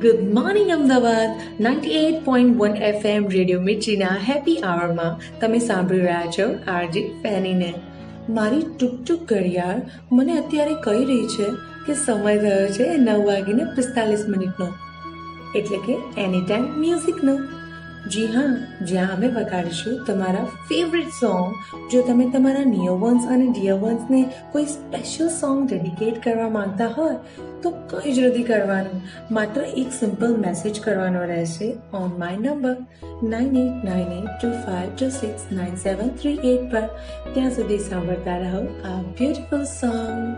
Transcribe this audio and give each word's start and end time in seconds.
Good 0.00 0.20
morning 0.30 0.70
Ahmedabad 0.70 1.40
ninety 1.58 1.96
eight 1.98 2.20
point 2.24 2.54
one 2.58 2.76
FM 2.84 3.24
radio 3.28 3.64
મિર્ચીના 3.64 4.12
happy 4.22 4.54
આવરમાં 4.64 5.26
તમે 5.40 5.58
સાંભળી 5.62 6.04
રહ્યા 6.04 6.30
છો 6.30 6.46
આરજી 6.74 7.02
ફેનીને 7.18 7.68
મારી 8.30 8.62
ટૂંક 8.62 8.94
ટૂંક 9.00 9.26
ઘડિયાળ 9.28 9.82
મને 10.12 10.38
અત્યારે 10.38 10.78
કહી 10.80 11.02
રહી 11.04 11.26
છે 11.34 11.48
કે 11.84 11.98
સમય 11.98 12.34
થયો 12.38 12.70
છે 12.72 12.86
નવ 12.94 13.18
વાગીને 13.26 13.68
પિસ્તાલીસ 13.74 14.24
મિનિટનો 14.28 14.68
એટલે 15.54 15.82
કે 15.84 15.98
એની 16.18 16.42
ટાઈમ 16.42 16.70
મ્યુઝિકનો 16.78 17.36
જી 18.08 18.26
હા, 18.26 18.66
જ્યાં 18.82 19.16
અમે 19.16 19.28
વગાડીશું 19.28 20.04
તમારા 20.04 20.44
ફેવરેટ 20.44 21.08
સોંગ 21.08 21.54
જો 21.92 22.02
તમે 22.02 22.30
તમારા 22.30 22.64
નિયર 22.64 22.92
વન્સ 22.92 23.26
અને 23.26 23.46
ડિયર 23.46 23.74
વન્સને 23.74 24.24
કોઈ 24.52 24.64
સ્પેશિયલ 24.64 25.28
સોંગ 25.28 25.68
ડેડિકેટ 25.68 26.22
કરવા 26.24 26.48
માંગતા 26.48 26.86
હોય, 26.86 27.16
તો 27.62 27.70
કંઈ 27.70 28.12
જ 28.12 28.20
નથી 28.20 28.42
કરવાનું. 28.42 29.02
માત્ર 29.30 29.60
એક 29.60 29.92
સિમ્પલ 29.92 30.36
મેસેજ 30.36 30.80
કરવાનો 30.80 31.24
રહેશે 31.24 31.72
on 31.94 32.18
my 32.18 32.36
number 32.36 32.76
nine 33.22 33.56
eight 33.56 33.84
nine 33.84 34.12
eight 34.12 34.26
two 34.40 34.50
five 34.50 34.88
two 34.96 35.08
six 35.08 35.42
nine 35.52 35.76
seven 35.76 36.08
three 36.08 36.38
eight 36.44 36.72
પર. 36.72 36.82
ત્યાં 37.34 37.50
સુધી 37.50 37.78
સાંભળતા 37.78 38.38
રહો 38.38 38.58
આ 38.84 39.02
બ્યુટિફુલ 39.02 39.64
સોંગ 39.64 40.36